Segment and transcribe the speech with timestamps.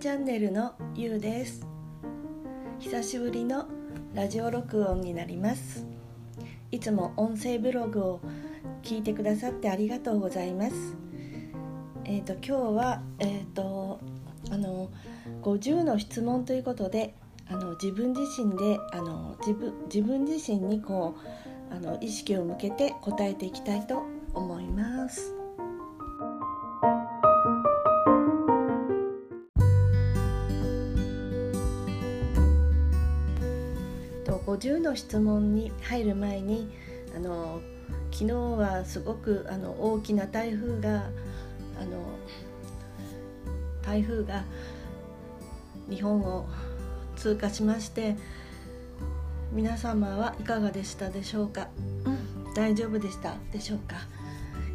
[0.00, 1.66] チャンネルのゆうです。
[2.78, 3.68] 久しぶりの
[4.14, 5.84] ラジオ録音になります。
[6.70, 8.20] いつも音声ブログを
[8.82, 10.96] 聞いてくださってありがとうございます。
[12.06, 14.00] えっ、ー、と今日はえっ、ー、と
[14.50, 14.88] あの
[15.42, 17.14] 50の質問ということで
[17.46, 21.14] あの自分自身であの自分自分自身にこ
[21.70, 25.39] うあの意識を向けて答えていきたいと思います。
[34.60, 36.70] 50の質問に入る前に
[37.16, 37.62] あの
[38.12, 41.08] 昨日はすごくあの大きな台風が
[41.80, 42.04] あの
[43.82, 44.44] 台風が
[45.88, 46.46] 日本を
[47.16, 48.16] 通過しまして
[49.50, 51.68] 皆様はいかがでしたでしょうか、
[52.04, 52.10] う
[52.50, 53.96] ん、大丈夫でしたでしょうか？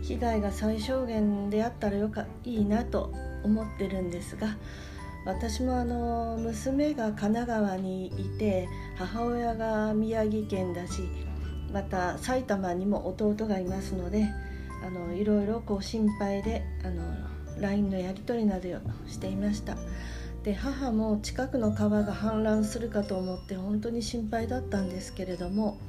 [0.02, 4.58] 被害が最小限であったらよかいいなと思ってるんですが
[5.26, 11.10] 私もあの娘が神奈川にいて母親が宮城県だし
[11.74, 14.28] また埼玉にも弟がいますので
[14.86, 17.04] あのいろいろこう心配であの
[17.60, 19.78] LINE のやり取りなどをしていました。
[20.44, 25.80] で母も近くの川が氾濫するかと思って本当に心配だったんですけれども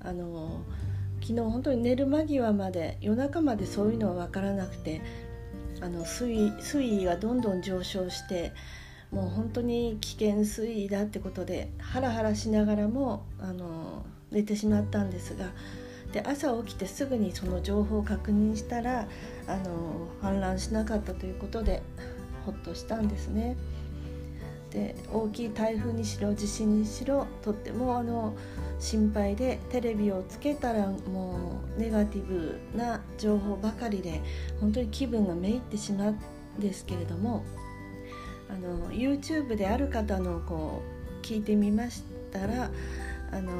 [0.00, 0.60] あの
[1.22, 5.00] 昨日本当に寝る間際まで夜中までそういうのは分からなくて
[5.82, 8.52] あの水位水位がどんどん上昇して
[9.10, 15.46] もう本当に危険水位だってことでハラハラしながらもあの寝てしまったんですが
[16.12, 19.08] で朝起きてすぐにその情報を確認したら
[19.48, 21.82] あの氾濫しなかったということで
[22.46, 23.56] ほっとしたんですね。
[24.72, 28.34] で大きい台風にしろ地震にしろとってもあの
[28.78, 34.20] 心配でテレビをつけたらもうネガティブな情報ばかりで
[34.60, 36.18] 本当に気分がめいってしまうん
[36.58, 37.44] ですけれども
[38.48, 40.82] あの YouTube である方のこ
[41.20, 42.70] う聞いてみましたら
[43.30, 43.52] あの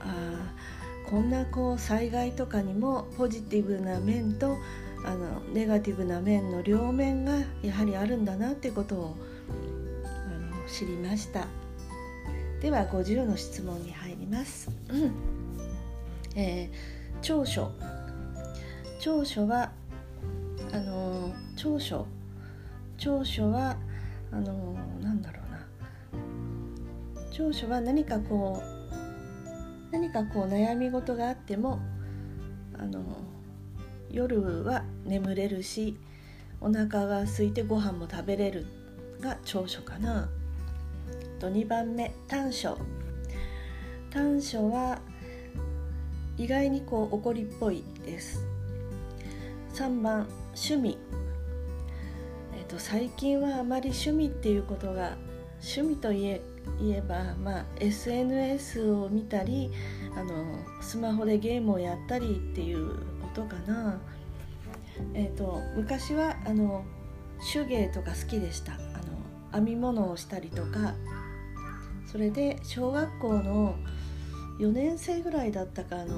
[0.00, 0.54] あ
[1.10, 4.58] こんなこう災害とかにもポジティブな面と
[5.04, 9.16] あのネガティブな面の両面がやはりあるんだなってことを
[10.68, 11.46] 知りました。
[12.60, 15.12] では50の質問に入ります、うん。
[16.34, 17.70] えー、長所。
[19.00, 19.72] 長所は
[20.72, 22.06] あの長所。
[22.96, 23.76] 長所は
[24.32, 25.66] あのなんだろうな。
[27.30, 31.80] 長所は何かこう何かこう悩み事があっても
[32.78, 33.02] あの
[34.10, 35.96] 夜は眠れるし
[36.60, 38.66] お腹が空いてご飯も食べれる
[39.20, 40.28] が長所かな
[41.38, 42.76] と2番目短所。
[44.10, 45.00] 短所は
[46.36, 48.44] 意外にこう怒りっぽいです。
[49.74, 50.98] 3番趣味。
[52.56, 55.16] えっ、と最近はあまり趣味っていうことが
[55.60, 56.40] 趣味といえ
[56.80, 59.70] 言えば、まあ、SNS を見たり
[60.16, 60.44] あの
[60.80, 64.00] スマホでゲームをやったりっていうことかな、
[65.14, 66.84] えーと昔はあの
[67.52, 68.72] 手芸とか好きでした。
[68.72, 69.18] あの
[69.52, 70.94] 編み物をしたりとか
[72.10, 73.76] それで小学校の
[74.58, 76.16] 4年生ぐらいだったかあの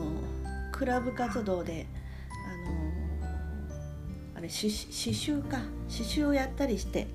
[0.72, 1.86] クラブ活動で
[2.32, 2.70] あ
[4.34, 5.58] のあれ刺繍か。
[5.90, 7.08] 刺繍をやったりして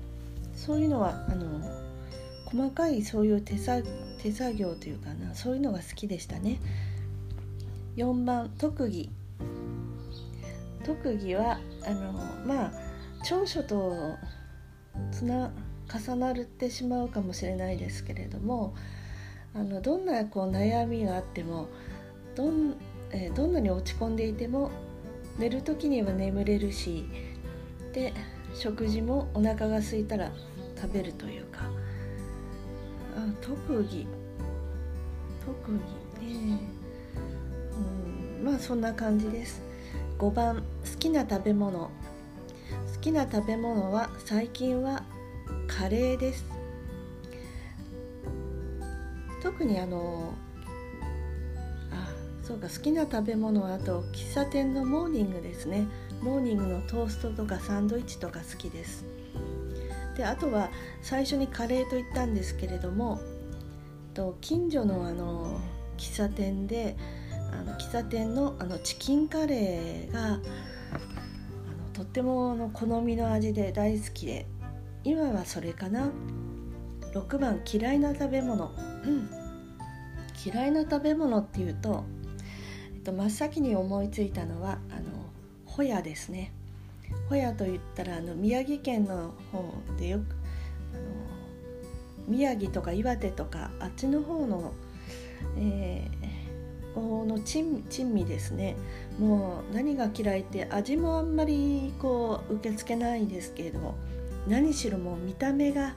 [0.54, 1.60] そういうのはあの
[2.44, 3.88] 細かいそういう手作
[4.22, 6.60] 手作業というかなそういうのが好きでしたね。
[7.96, 9.10] 4番特技。
[10.84, 12.12] 特技はあの
[12.46, 12.72] まあ
[13.24, 14.16] 長所と
[15.10, 15.50] つな
[15.98, 18.74] 重なってしまうかもしれないですけれども
[19.54, 21.68] あのどんなこう悩みがあっても
[22.34, 22.74] どん,、
[23.10, 24.70] えー、どんなに落ち込んでいても
[25.38, 27.06] 寝る時には眠れるし
[27.92, 28.12] で
[28.54, 30.30] 食事もお腹が空いたら
[30.80, 31.60] 食べるというか
[33.16, 34.06] あ特技
[35.46, 35.72] 特
[36.18, 36.58] 技ね。
[38.40, 39.62] うんまあそんな感じです。
[40.18, 40.62] 5番好
[40.98, 41.78] きな食べ物。
[41.78, 41.90] 好
[43.00, 45.04] きな食べ物は最近は
[45.66, 46.44] カレーです。
[49.42, 50.34] 特にあの
[51.92, 52.08] あ
[52.42, 55.86] そうか好きな食べ物はあと喫茶店のモーニングですね。
[56.22, 59.04] モーニングのトーストとかサンドイッチとか好きです。
[60.16, 60.70] であとは
[61.02, 63.20] 最初にカレーと言ったんですけれども
[64.14, 65.60] と近所のあの
[65.98, 66.96] 喫茶店で
[67.52, 70.40] あの喫茶店のあのチキンカレーがあの
[71.92, 74.46] とってもあの好みの味で大好きで。
[75.06, 76.10] 今はそれかな。
[77.12, 78.72] 6番嫌いな食べ物、
[79.04, 79.30] うん、
[80.44, 82.02] 嫌いな食べ物っていうと、
[82.92, 85.02] えっと、真っ先に思いついたのはあの
[85.64, 86.52] ホヤですね。
[87.28, 90.98] ホヤといったらあの宮城県の方でよくあ
[92.26, 94.74] 宮城とか岩手とかあっちの方の、
[95.56, 98.74] えー、この珍珍味ですね。
[99.20, 103.94] もう何が嫌いって味もあんまりこう受け付けないですけれども
[104.46, 105.94] 何しろもう見た目が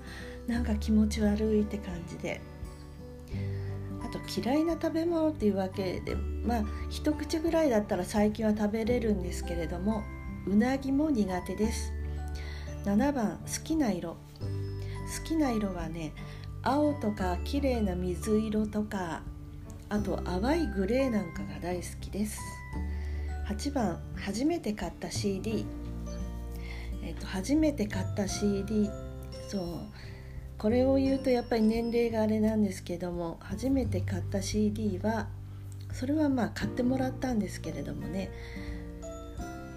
[0.47, 2.41] なんか気持ち悪いって感じで。
[4.01, 10.03] あと嫌いな食べ物っていうわけでまあ一口ぐらいだったら最近は食べれるんですけれども
[10.47, 11.93] うなぎも苦手です。
[12.85, 14.11] 7番好きな色。
[14.11, 14.17] 好
[15.25, 16.13] きな色はね
[16.63, 19.21] 青とか綺麗な水色とか
[19.89, 22.39] あと淡いグレーなんかが大好きです。
[23.47, 25.65] 8番初めて買った CD
[27.09, 28.87] えっ、と初めて買った CD
[29.47, 29.61] そう。
[30.59, 35.27] これを言うとやっぱり年齢があれなんですけども初めて買った CD は
[35.93, 38.29] それはまあ買ってもらったんですけれどもね。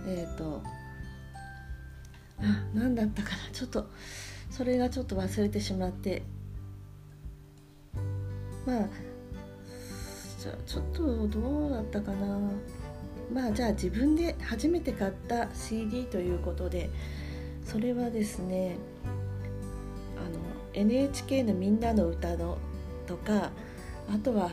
[0.07, 0.63] えっ、ー、と
[2.39, 3.37] あ何だったかな。
[3.53, 3.89] ちょっと
[4.51, 6.23] それがちょっと忘れてしまって。
[8.67, 8.89] まあ
[10.39, 12.51] じゃあちょっとどうだったかな。
[13.33, 16.91] まあじゃあ自分で初めて買った CD ということで
[17.65, 18.77] それはですね
[20.75, 22.59] NHK の「みんなの歌の」
[23.07, 23.51] とか
[24.13, 24.51] あとは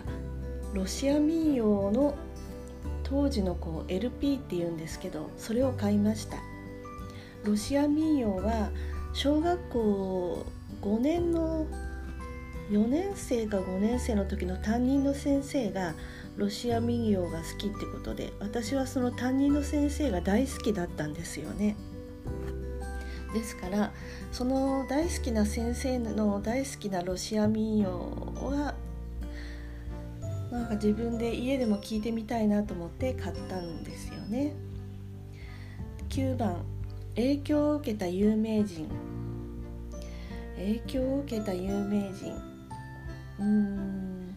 [0.73, 2.15] ロシア民謡の
[3.03, 6.37] 当時のこう LP っていうんですけどそれを買いました
[7.43, 8.69] ロシア民謡は
[9.13, 10.45] 小学校
[10.81, 11.65] 5年の
[12.69, 15.95] 4年生か5年生の時の担任の先生が
[16.37, 21.75] ロシア民謡が好きってことで私はその担任の先生が大好きだったんですよね。
[23.33, 23.91] ですから
[24.31, 27.89] その大好きな先生の大好きなロシア民謡
[28.41, 28.75] は
[30.51, 34.53] なんか自分で家でも聞いてみたいなと思って買ったんですよね。
[36.09, 36.63] 9番
[37.15, 38.89] 影響を受けた有名人。
[40.55, 42.33] 影響を受けた有名人。
[43.39, 44.35] うん。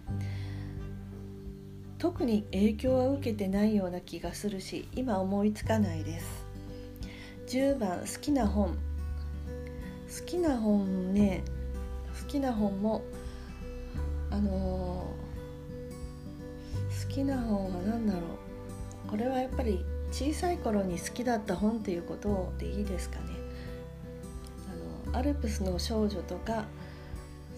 [1.99, 6.42] 特に影響は受けてないような気がするし今思いつかないです。
[7.52, 8.69] 10番好きな本。
[8.69, 11.44] 好きな本ね
[12.19, 13.02] 好きな本も
[14.31, 18.22] あのー、好きな本は何だろう。
[19.10, 23.25] これはやっぱり小さい頃に好きだった本っていうことでいいですかね。
[25.10, 26.64] あのアルプスの少女とか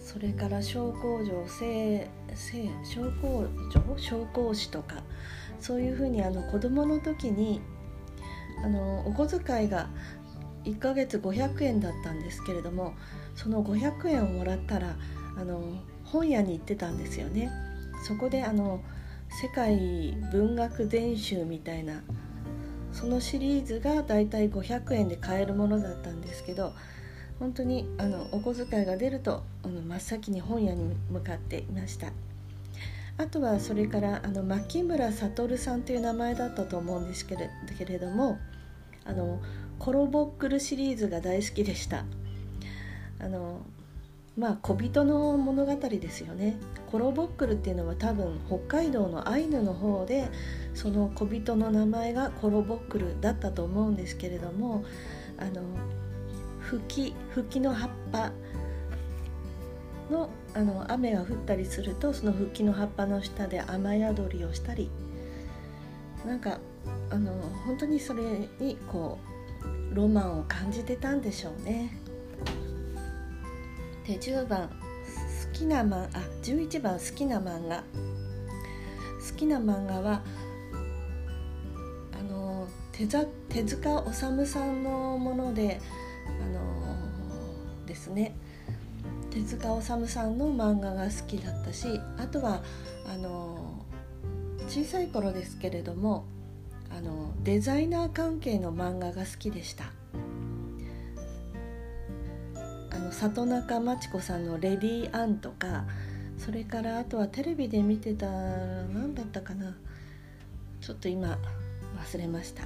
[0.03, 5.03] それから小工場聖聖小工場小工士とか
[5.61, 7.61] そういうふうにあの子供の時に
[8.63, 9.89] あのお小遣いが
[10.63, 12.93] 1ヶ月500円だったんですけれども
[13.35, 14.95] その500円をもらったら
[15.37, 15.61] あの
[16.03, 17.51] 本屋に行ってたんですよね。
[18.07, 18.81] そこであの
[19.41, 22.03] 世界文学全集みたいな
[22.91, 26.73] そのシリーズがだいたい500円で買えるものだったんですけど
[27.39, 32.11] 本当にあのお小遣いが出るとあの真っ先に本屋に向かっていました。
[33.17, 38.39] あとはそれからあの牧村悟さんという名前だったと思うんですけれども
[39.05, 39.41] あの
[39.79, 42.05] コロボックルシリーズが大好きでした。
[43.19, 43.61] あの
[44.37, 46.57] まあ小人の物語ですよね。
[46.91, 50.29] コロボックルっていうのは多分北海道のアイヌの方で
[50.73, 54.83] その小人の名前がコロボックルだったと思うんですけれども
[55.37, 55.61] あの
[56.59, 58.31] 吹き吹きの葉っぱ
[60.09, 64.89] のあの雨が降ったりするとその吹きの葉っぱの下で雨宿りをしたり
[66.25, 66.59] なんか
[67.09, 67.33] あの
[67.65, 68.23] 本当にそれ
[68.59, 69.19] にこ
[69.91, 71.97] うロマンを感じてたんでしょうね。
[74.07, 74.73] で10番好
[75.53, 77.83] きな漫あ11番好きな漫画
[79.29, 80.23] 好きな漫画は
[82.17, 83.07] あの手
[83.49, 85.81] 手塚治虫さんのもので
[86.27, 88.37] あのですね
[89.35, 92.63] 手塚治虫さんの漫画が好きだったしあとは
[93.05, 93.85] あの
[94.69, 96.23] 小さい頃ですけれども
[96.89, 99.91] あのデザイナー関係の漫画が好きでした。
[102.91, 105.83] あの里中真知子さんの「レディー・アン」とか
[106.37, 109.75] それからあとはテレビで見てた何だったかな。
[110.79, 111.37] ちょっと今
[111.97, 112.63] 忘れました。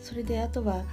[0.00, 0.84] それであとは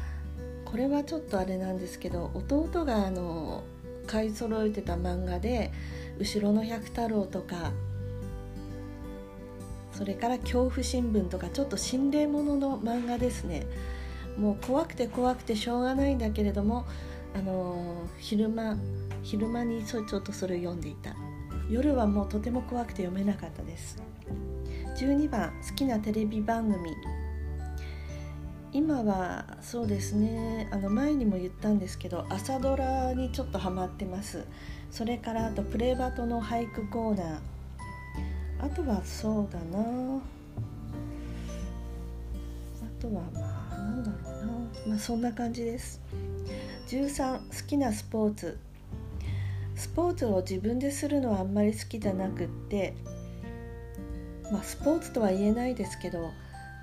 [0.66, 3.64] これはちょっとあれなんですけど弟があの
[4.06, 5.72] 買い揃えてた漫画で
[6.20, 7.72] 「後ろの百太郎」とか
[9.92, 13.66] それから恐怖新聞とかちょっと心霊ものの漫画ですね。
[14.38, 16.86] もう怖くて怖くてしょうがないんだけれども
[17.34, 18.78] あの昼間
[19.24, 21.16] 昼間にちょっとそれを読んでいた。
[21.70, 23.98] 夜はもうとても怖くて読めなかったです。
[24.98, 26.92] 12番好きなテレビ番組。
[28.76, 30.68] 今はそうですね。
[30.70, 34.44] あの前にも言ったんですけど朝ドラにちょっとハマってます。
[34.92, 37.40] それからあとプレバトの俳句コーナー。
[38.60, 39.80] あとはそうだな。
[39.80, 39.84] あ
[43.02, 44.52] とはまあなんだろうな。
[44.88, 46.02] まあそんな感じです。
[46.90, 48.60] 13好きなスポーツ。
[49.78, 52.94] スポーツを自分でするのはあんまり好きじゃなくって
[54.52, 56.34] まあスポーツとは言えないですけど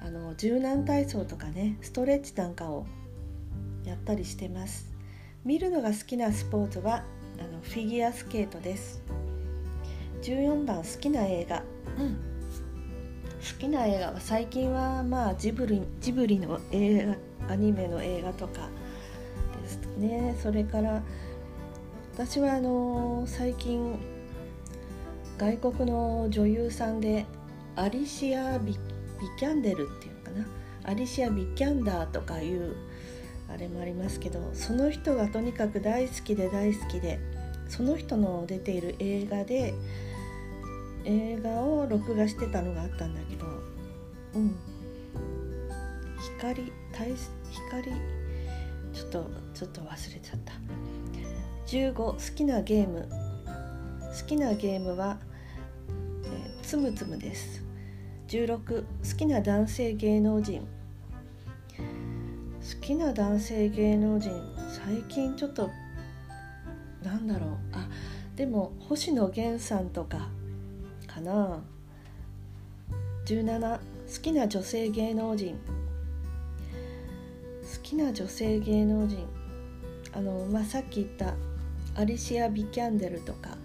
[0.05, 2.87] あの柔軟体操とかねストレッチなんかを
[3.85, 4.91] やったりしてます。
[5.45, 7.05] 見るのが好きなスポーツは
[7.39, 9.03] あのフィギュアスケートです。
[10.23, 11.63] 14番好きな映画、
[11.99, 17.17] うん、好きな映画は最近はまあジブリジブリの映
[17.49, 18.69] 画アニメの映画とか
[19.63, 20.37] ですね。
[20.41, 21.03] それから
[22.15, 23.99] 私はあの最近
[25.39, 27.27] 外国の女優さんで
[27.75, 28.92] アリシア・ビッ
[29.23, 30.47] ビキャンデルっていうかな？
[30.85, 32.75] アリシア・ビキャンダーとかいう
[33.49, 37.21] あれもありますけどその人がとにかく大好きで大好きで
[37.69, 39.75] その人の出ている映画で
[41.05, 43.47] 映画を録画してたのがあったんだけど
[44.35, 44.57] うん。
[46.39, 47.15] 光光
[48.93, 50.53] ちょっとちょっと忘れちゃった。
[51.67, 53.09] 15好きなゲーム。
[54.21, 55.19] 好きなゲームは、
[56.25, 57.62] えー、つむつむです。
[58.33, 58.85] 16好
[59.19, 60.63] きな男性芸能人。
[60.63, 60.67] 好
[62.81, 64.33] きな男性芸能人
[64.71, 65.69] 最近ちょっと
[67.03, 67.51] なんだろう。
[67.73, 67.87] あ
[68.35, 70.31] でも星野源さんとか
[71.07, 71.63] かな。
[73.27, 73.79] 17好
[74.23, 75.59] きな女性芸能人。
[77.61, 79.27] 好きな女性芸能人。
[80.15, 81.35] あの、まあ、さっき言った
[82.01, 83.62] アリシア・ビキャンデルとか。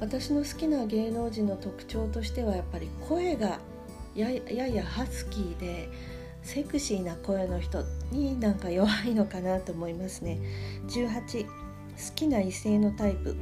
[0.00, 3.58] 私の好きな芸能人の特徴としてはやっぱり声が
[4.14, 5.88] ややハスキーで
[6.42, 10.38] セクシーな声の人になんか弱いのかなと思いますね。
[10.88, 11.50] 18好
[12.14, 13.36] きな異性のタイプ、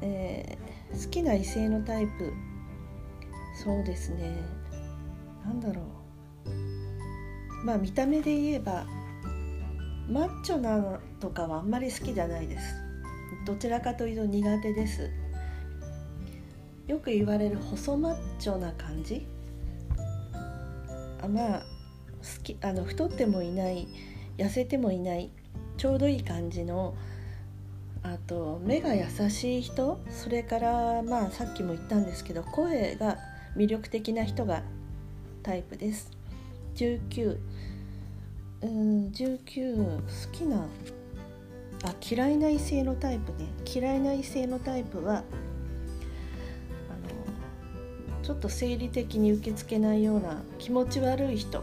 [0.00, 2.32] えー、好きな異性のタイプ。
[3.62, 4.36] そうですね。
[5.44, 7.64] 何だろう。
[7.64, 8.86] まあ見た目で言えば
[10.08, 12.89] マッチョなとかはあんまり好きじゃないです。
[13.44, 15.10] どちらかというと苦手です。
[16.86, 19.26] よく言われる細マッチョな感じ。
[21.22, 23.88] あまあ好きあの太ってもいない
[24.38, 25.30] 痩せてもいない
[25.76, 26.94] ちょうどいい感じの
[28.02, 30.00] あと目が優しい人。
[30.10, 33.18] それからまあさっきも言ったんですけど声が
[33.56, 34.62] 魅力的な人が
[35.42, 36.10] タイプです。
[36.74, 37.38] 19
[38.62, 40.66] うん19好きな
[41.82, 43.48] あ嫌いな異性のタイプね。
[43.64, 45.24] 嫌いな異性のタイプはあの
[48.22, 51.62] ちょっと生理的に受け付けないような気持ち悪い人。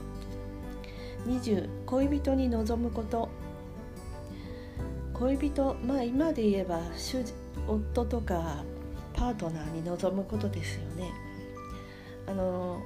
[1.28, 3.30] 20恋人に望むこと。
[5.14, 7.24] 恋人まあ今で言えば主
[7.68, 8.64] 夫とか
[9.14, 11.12] パートナーに望むことですよね。
[12.28, 12.82] あの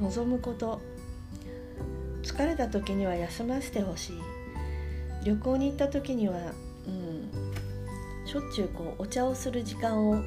[0.00, 0.80] 望むこと。
[2.22, 4.16] 疲れた時には休ませてほしい。
[5.24, 6.36] 旅行に行った時には、
[6.86, 7.30] うん、
[8.26, 10.22] しょっちゅうこうお茶をする時間を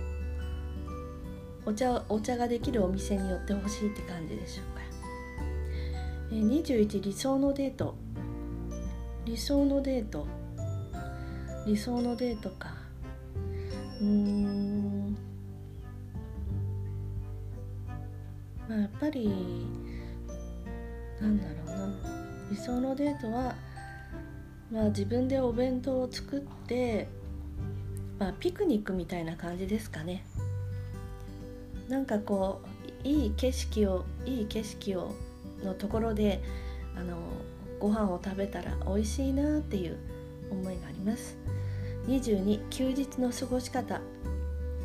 [1.65, 4.81] お茶お茶ができるお店に寄ってほしいって感じでしょうか、
[6.31, 7.95] え21理想のデート。
[9.25, 10.25] 理想のデート。
[11.67, 12.73] 理想のデートか。
[14.01, 15.17] うーん。
[18.67, 19.29] まあやっぱり
[21.21, 21.93] なんだろうな。
[22.49, 23.53] 理想のデートは
[24.71, 27.07] まあ、自分でお弁当を作って、
[28.19, 30.25] まあ、ピクニックみたいな感じですかね。
[31.89, 32.61] なんかこ
[33.03, 35.13] ういい景色をいい景色を
[35.63, 36.41] のところで
[36.95, 37.17] あの
[37.79, 39.97] ご飯を食べたら美味しいなっていう
[40.49, 41.37] 思いがあります。
[42.07, 44.01] 22休日の過ごし方。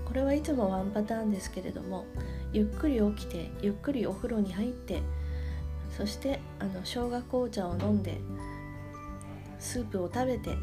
[0.04, 2.06] これはいつもワンパターンですけれども
[2.52, 5.02] ゆっくり起きてゆっくりお風呂に入って
[5.96, 8.18] そしてあの生姜紅茶を飲んで
[9.66, 10.56] スープを食べて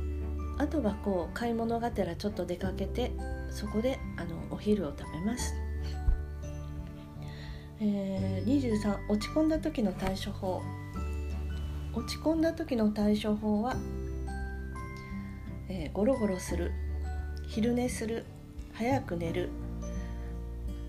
[0.58, 3.12] あとはこう買い物がてらちょっと出かけて
[3.52, 5.54] そこであのお昼を食べます、
[7.82, 10.62] えー、23落ち込んだ時の対処法。
[11.96, 13.76] 落ち込んだ時の対処法は、
[15.70, 16.72] えー、ゴロゴロする
[17.48, 18.26] 昼寝する
[18.74, 19.50] 早く寝る。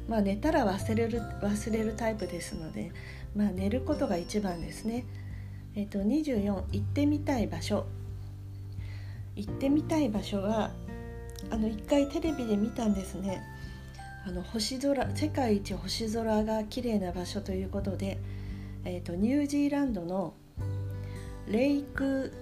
[0.09, 2.93] まあ寝たら忘れる忘れるタイプですので
[3.35, 5.05] まあ寝ることが一番ですね。
[5.75, 7.87] えっ、ー、と24行ってみたい場所。
[9.37, 10.71] 行ってみたい場所は
[11.51, 13.43] あの一回テレビで見たんですね。
[14.27, 18.19] あの星空世界一星空が綺麗な場所ということで
[18.87, 20.35] えーと、ニュージーランドの
[21.49, 22.33] レイク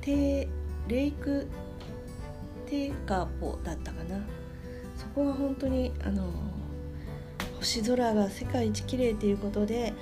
[0.00, 0.48] テ
[0.88, 1.46] レイク
[2.66, 4.20] テーカーポだったかな。
[4.96, 6.30] そこは本当にあの
[7.58, 9.92] 星空が世界一綺麗ということで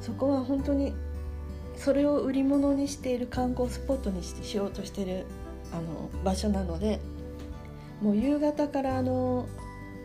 [0.00, 0.94] そこは本当に
[1.76, 5.26] それを売り物にしている観光スポットにしようとしてる
[5.72, 7.00] あの場所なので
[8.00, 9.46] もう夕方からあの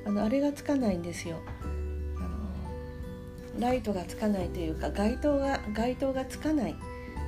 [0.05, 1.37] あのあれがつかないんですよ
[2.17, 6.75] あのライトがつかないというか街灯が街灯がつかない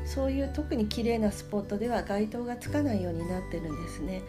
[0.05, 4.21] そういう特に綺麗なスポットでは街灯がつかないようになってるんですね。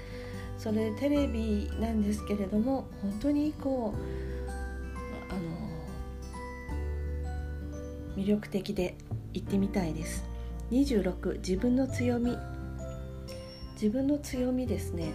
[0.56, 4.33] それテレビなんですけれども本当にこう
[8.16, 8.96] 魅力的で
[9.32, 10.24] 行ってみたいです。
[10.70, 12.36] 26自分の強み。
[13.74, 15.12] 自分の強みですね。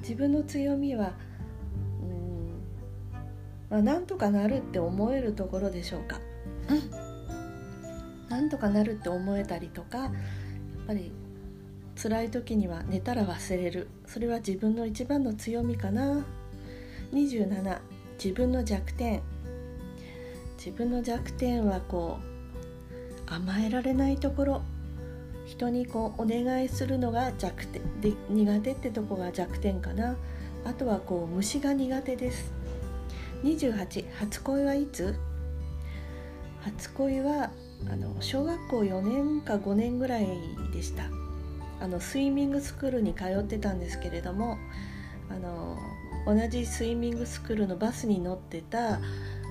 [0.00, 1.12] 自分の強みは
[3.70, 6.20] まあ、なんとかなるって思えるところでしょうか、
[6.68, 10.10] うん、なんとかなるって思えたりとかやっ
[10.86, 11.12] ぱり
[12.00, 13.88] 辛い時には寝たら忘れる。
[14.06, 16.24] それは自分の一番の強みかな。
[17.12, 17.80] 27
[18.22, 19.20] 自分の弱点
[20.58, 24.62] 自分の弱点はこう甘えられないところ。
[25.46, 30.16] 人にこうお願いするのが弱点で苦手ってとこが弱点かな。
[30.66, 32.52] あとはこう虫が苦手です。
[33.44, 35.14] 28初恋はいつ？
[36.60, 37.50] 初恋は
[37.90, 40.26] あの小学校4年か5年ぐらい
[40.72, 41.04] でした。
[41.80, 44.58] あのスイミングスクールに通ってたんですけれども
[45.30, 45.78] あの
[46.26, 48.98] 同じスイミングスクールのバスに乗ってた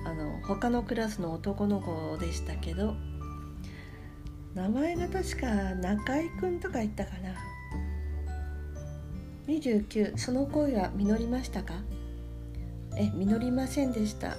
[0.08, 2.94] あの他のクラスの男の子でしたけど
[4.54, 7.34] 名前が確か中居君とか言ったかな。
[9.46, 11.74] 29その恋は実りましたか？
[12.96, 14.36] え実りませんでした。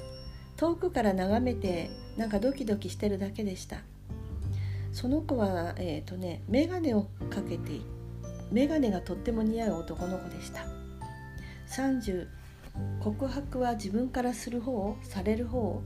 [0.58, 3.78] 遠くから眺めてなんかドキドキしてるだけでした。
[4.92, 7.80] その子はえっ、ー、とね眼鏡をかけて
[8.52, 10.66] 眼鏡がとっても似合う男の子でした。
[11.70, 12.28] 30
[13.00, 15.82] 告白は自分からする方される方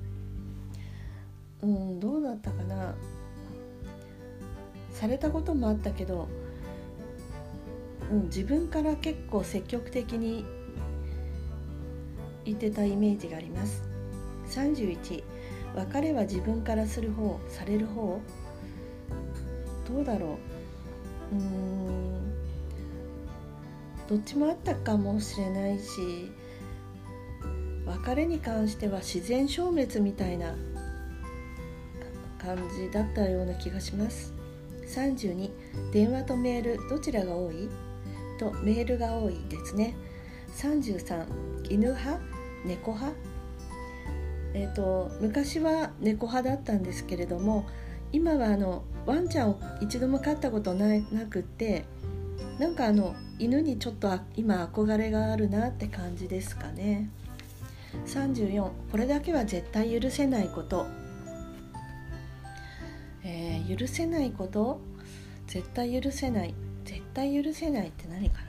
[1.62, 2.94] うんどうなったかな。
[4.92, 6.28] されたこともあったけど、
[8.12, 10.46] うん、自分から結構積極的に
[12.46, 13.84] 言ってたイメージがあります。
[14.50, 15.24] 31
[15.76, 18.20] 別れは自分からする方される方
[19.88, 20.38] どうだろ
[21.32, 21.36] う。
[21.36, 22.34] うん
[24.08, 26.30] どっちもあったかもしれないし
[27.86, 30.56] 別れに関しては自然消滅みたいな
[32.38, 34.34] 感じだったような気がします。
[34.88, 35.50] 32
[35.92, 37.70] 電話とメールどちらが多い？
[38.40, 39.96] とメールが多いですね。
[40.58, 42.20] 33犬派？
[42.66, 43.18] 猫派？
[44.56, 47.66] えーと、昔は猫派だったんですけれども
[48.12, 51.86] 今はあのワンちゃんを一度も飼ったことななくって
[52.60, 57.10] なんかあの犬にちょっと今憧れがあるなって感じですかね。
[58.06, 60.86] 34これだけは絶対許せないこと、
[63.24, 64.80] えー、許せないこと？
[65.48, 66.54] 絶対許せない。
[66.86, 68.40] 絶対許せないって何か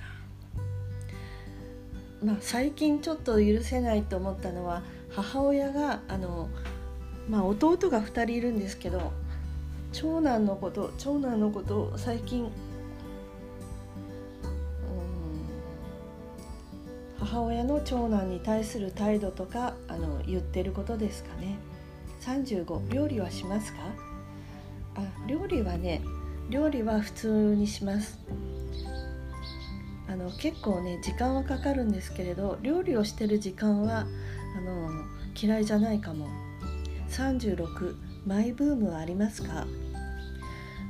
[2.23, 2.33] な？
[2.33, 6.49] まあ、最近ちょっと許せないと思ったのは母親があの、
[7.29, 9.13] まあ、弟が2人いるんですけど
[9.93, 12.51] 長男のこと長男のことを最近、
[17.35, 21.57] 母親の長男に対する態度とかあの言ってることですかね。
[22.21, 23.81] 35料理はしますか？
[24.95, 26.01] あ料理はね
[26.49, 28.21] 料理は普通にします。
[30.09, 34.07] あの結構ね時間はかかるんですけれど料理をしてる時間は
[34.57, 34.91] あの
[35.37, 36.29] 嫌いじゃないかも。
[37.09, 39.67] 36マイブームはありますか？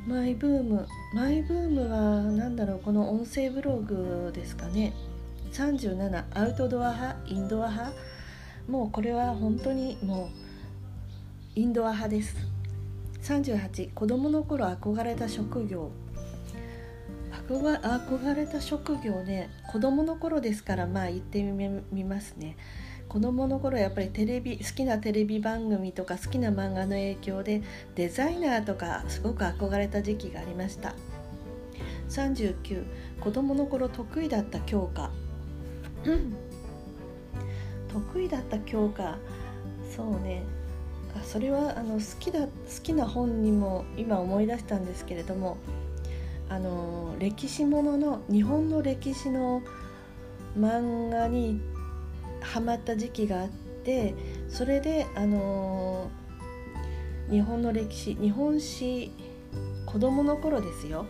[0.07, 4.93] マイブームマイブームは何だろうこの音声ブログですかね
[5.55, 7.97] 37アウトドア派インドア派。
[8.67, 10.29] もうこれは本当にもう
[11.55, 12.35] インドア派です。
[13.23, 15.93] 38子供の頃憧れた職業。
[17.49, 22.57] 憧れた職業ね子供の頃ですからまあ言ってみますね。
[23.09, 27.63] 子供の頃やっぱりテレビ好きなテレビ番組とか好きな漫画の影響で
[27.95, 30.97] デザイナーとかすごく憧れた時期がありました。
[32.09, 32.85] 39
[33.21, 35.13] 子供の頃得意だった教科。
[37.89, 39.19] 得意だった教科。
[39.95, 40.43] そうね。
[41.17, 42.49] あそれはあの好きだ好
[42.83, 45.57] きな本にも今思い出したんですけれども
[46.49, 49.63] あの歴史ものの日本の歴史の
[50.59, 51.61] 漫画に
[52.41, 53.49] ハマった時期があっ
[53.85, 54.15] て
[54.49, 56.11] それであの
[57.31, 59.13] 日本の歴史日本史
[59.87, 61.07] 子供の頃ですよ。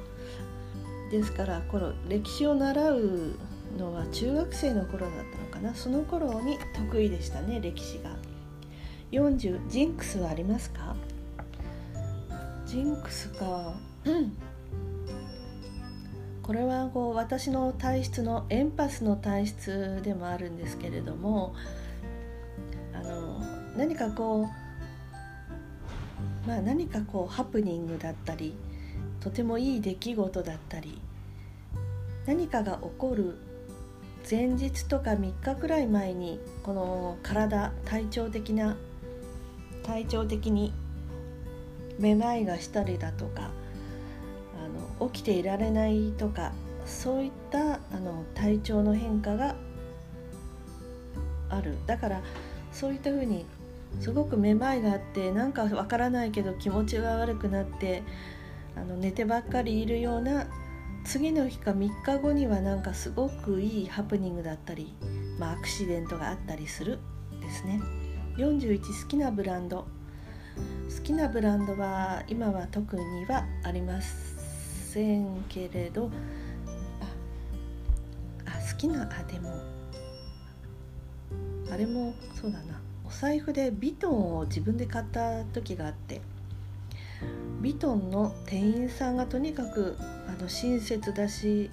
[1.10, 3.36] ですからこの歴史を習う
[3.78, 5.74] のは中学生の頃だったのかな。
[5.74, 8.10] その頃に得意でしたね歴史が。
[9.12, 10.96] 40ジンクスはありますか？
[12.66, 13.74] ジンクスか。
[14.04, 14.36] うん。
[16.42, 21.54] これはこう私の体質のエンパスの体質でもあるんですけれども
[22.92, 23.40] あの
[23.78, 28.54] 何かこうまあ何かこうハプニングだったり
[29.20, 31.00] とてもいい出来事だったり
[32.26, 33.38] 何かが起こる
[34.28, 38.76] 前日とか3日くらい前にこの体体調的な
[39.82, 40.72] 体調的に
[41.98, 43.50] めまいがしたりだとか
[44.98, 46.52] あの起きていられないとか
[46.86, 49.56] そういったあの体調の変化が
[51.50, 51.76] ある。
[51.86, 52.22] だから
[52.72, 53.46] そういったふうに
[54.00, 58.02] すごくめまいがあってなんかわからないけど気持ちが悪くなって
[58.74, 60.46] あの寝てばっかりいるような
[61.04, 64.94] 次の日か3日後にはなんかすごくいいハプニングだったり、
[65.38, 66.98] まあ、アクシデントがあったりする
[67.40, 67.80] ですね。
[68.36, 69.86] 41好きなブランド。
[70.96, 76.08] 好きなブランドは今は特にはありませんけれど
[78.46, 79.60] ああ好きなあでも
[81.70, 82.80] あれもそうだな。
[83.04, 86.22] お財布でビトンを自分で買った時があって
[87.64, 89.96] ビトンの店員さんがとにかく
[90.28, 91.70] あの親切だし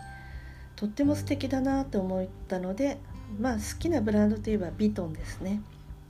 [0.77, 2.97] とっても素敵だなと思ったので
[3.37, 5.61] まあ好きなブランドといえばビトンですね。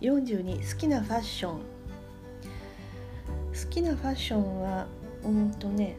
[0.01, 1.59] 42好きなファッション。
[1.59, 1.63] 好
[3.71, 4.85] きなファッションは
[5.23, 5.97] うんとね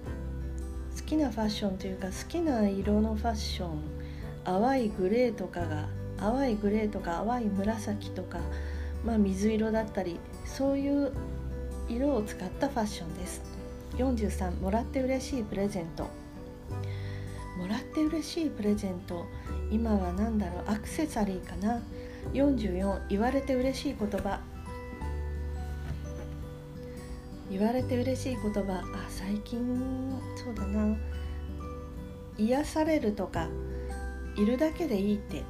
[0.97, 3.81] 好きなファッションというか好きな色のファッション。
[4.45, 8.39] 淡いグレーとかが淡いグレーとか淡い紫とか、
[9.05, 11.13] まあ、水色だったりそういう
[11.89, 13.52] 色を使ったファッションです。
[13.97, 16.05] 43もらって嬉しいプレゼント。
[17.59, 19.27] もらって嬉しいプレゼント。
[19.71, 20.65] 今は何だろう？
[20.67, 21.81] アクセサリーかな
[22.33, 24.41] ？44言われて嬉しい言葉。
[27.51, 28.73] 言われて嬉しい言葉。
[28.73, 29.61] あ最近
[30.43, 30.97] そうだな。
[32.39, 33.49] 癒されるとか
[34.37, 35.43] いるだけでいいって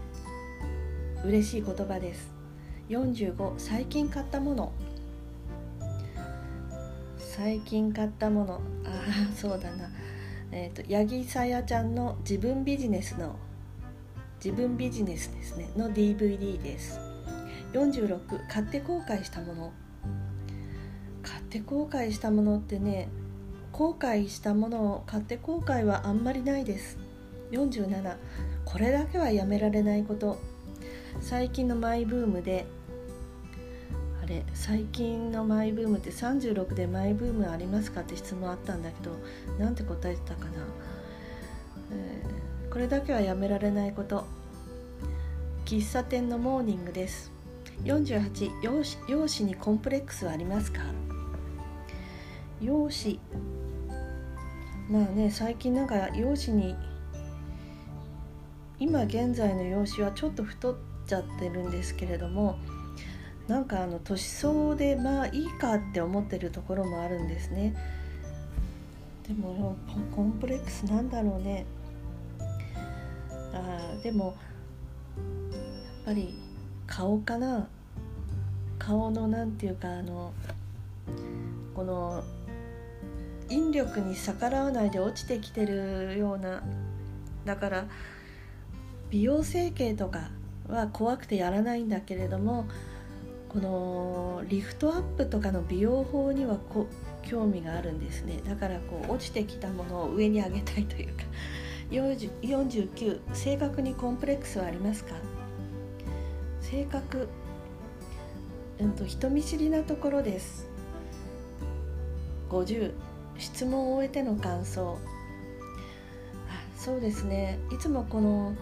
[1.25, 2.33] 嬉しい言葉です。
[2.91, 4.73] 45最近買ったもの。
[7.35, 8.55] 最近買ったもの。
[8.85, 8.89] あ
[9.33, 9.89] あそうだな。
[10.51, 13.37] えっ、ー、と八木さやちゃんの自分ビジネスの
[14.45, 15.71] 自分ビジネスですね。
[15.75, 17.01] の DVD です。
[17.73, 19.73] 46買って後悔したもの。
[21.23, 23.09] 買って後悔したものってね
[23.73, 26.99] 後悔したものを買って後悔はあんまりないです。
[27.51, 28.17] 47
[28.67, 30.39] これだけはやめられないこと。
[31.23, 32.67] 最近のマイブームで
[34.23, 39.17] あれ最近のマイブームって36でマイブームありますかって質問あったんだけど
[39.59, 40.53] なんて答えてたかな、
[41.91, 44.25] えー、これだけはやめられないこと。
[45.65, 47.33] 喫茶店のモーニングです。
[47.85, 50.83] 48容姿容姿にコンプレックスはありますか？
[52.61, 53.19] 容姿。
[54.91, 56.77] まあね最近なんか容姿に
[58.79, 62.59] 今現在の容姿はちょっと太っちゃってるんですけれども
[63.53, 67.77] なんかあの年相でまあいいかって思ってるところもあるんですね。
[69.29, 69.77] でも
[70.17, 71.67] コンプレックスなんだろうね。
[73.53, 74.35] あでもやっ
[76.07, 76.35] ぱり
[76.87, 77.69] 顔かな。
[78.79, 80.33] 顔のなんていうかあの
[81.75, 82.25] この
[83.51, 86.63] 引力に逆らわないで落ちてきてるような。
[87.45, 87.85] だから
[89.11, 90.31] 美容整形とか
[90.71, 92.65] は怖くてやらないんだけれども
[93.53, 96.87] このリフトアップとかの美容法にはこ
[97.23, 98.41] 興味があるんですね。
[98.47, 101.25] だからこう落ちてきたものを上に上げたいというか。
[101.91, 105.15] 49性格にコンプレックスはありますか？
[106.63, 107.29] 性格、
[108.81, 110.67] うんと、人見知りなところです。
[112.49, 112.93] 50
[113.37, 114.99] 質問を終えての感想。
[116.49, 117.59] あそうですね。
[117.71, 118.55] いつもこの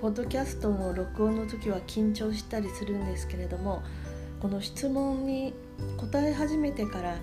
[0.00, 3.82] ポッドキャストの録音の時は緊張したりするんですけれども
[4.40, 5.54] この質問に
[5.96, 7.16] 答え始めてから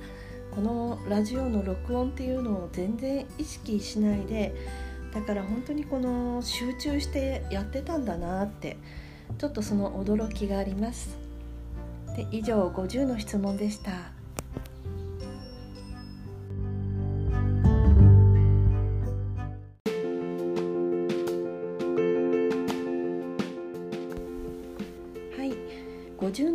[0.52, 4.56] このラジオの録音っていうのを全然意識しないで
[5.14, 8.78] だから本当にこの集中してやってたんだなって
[9.38, 11.18] ちょっとその驚きがあります。
[12.16, 14.21] で以上50の質問でした。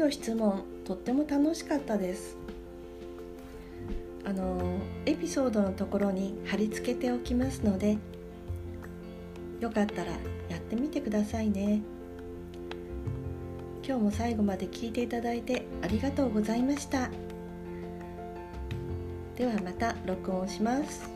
[0.06, 2.36] の質問とっても楽しかったです。
[4.24, 7.96] あのエピソードのところに貼り付けておきますので
[9.60, 10.12] よかったら
[10.48, 11.82] やってみてくださいね。
[13.84, 17.10] 今日も最後まで聞いていただいてありがとうございました。
[19.36, 21.15] ではまた録音します。